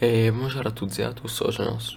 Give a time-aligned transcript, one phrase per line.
[0.00, 1.96] Et bonjour à toutes et à tous, aujourd'hui on se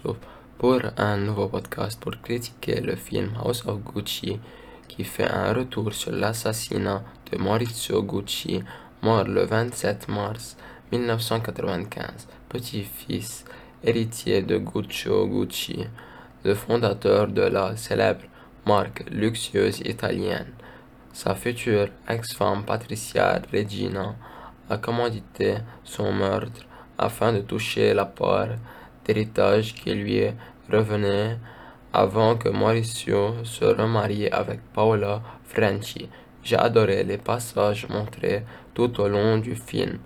[0.58, 4.40] pour un nouveau podcast pour critiquer le film House of Gucci
[4.88, 8.60] qui fait un retour sur l'assassinat de Maurizio Gucci,
[9.02, 10.56] mort le 27 mars
[10.90, 13.44] 1995, petit-fils
[13.84, 15.86] héritier de Guccio Gucci,
[16.42, 18.24] le fondateur de la célèbre
[18.66, 20.52] marque luxueuse italienne.
[21.12, 24.16] Sa future ex-femme Patricia Regina
[24.68, 26.66] a commandité son meurtre
[27.02, 28.48] afin de toucher la part
[29.04, 30.22] d'héritage qui lui
[30.70, 31.38] revenait
[31.92, 36.08] avant que Mauricio se remarie avec Paola Franchi.
[36.42, 38.42] J'ai adoré les passages montrés
[38.74, 39.98] tout au long du film,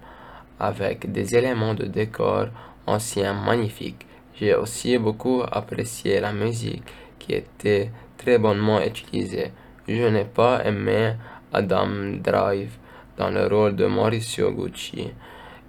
[0.58, 2.46] avec des éléments de décor
[2.86, 4.06] anciens magnifiques.
[4.34, 6.82] J'ai aussi beaucoup apprécié la musique
[7.18, 9.52] qui était très bonnement utilisée.
[9.88, 11.14] Je n'ai pas aimé
[11.52, 11.88] Adam
[12.22, 12.76] Drive
[13.16, 15.12] dans le rôle de Mauricio Gucci.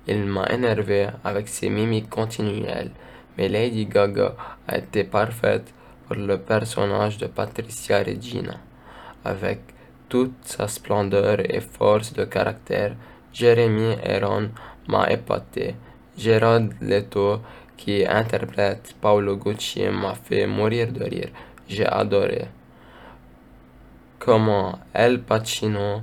[0.07, 2.91] Il m'a énervé avec ses mimiques continuelles,
[3.37, 4.35] mais Lady Gaga
[4.67, 5.73] a été parfaite
[6.07, 8.57] pour le personnage de Patricia Regina.
[9.25, 9.59] Avec
[10.07, 12.95] toute sa splendeur et force de caractère,
[13.33, 14.49] Jeremy Aaron
[14.87, 15.75] m'a épaté.
[16.17, 17.41] Gerard Leto,
[17.75, 21.29] qui interprète Paolo Gucci, m'a fait mourir de rire.
[21.67, 22.47] J'ai adoré.
[24.17, 26.01] Comment El Pacino,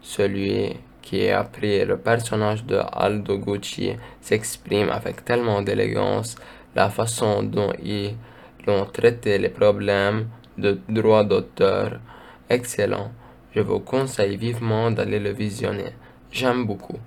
[0.00, 3.90] celui qui a pris le personnage de Aldo Gucci,
[4.22, 6.36] s'exprime avec tellement d'élégance,
[6.74, 8.16] la façon dont ils
[8.66, 12.00] ont traité les problèmes de droit d'auteur,
[12.48, 13.12] excellent.
[13.54, 15.92] Je vous conseille vivement d'aller le visionner.
[16.32, 16.98] J'aime beaucoup.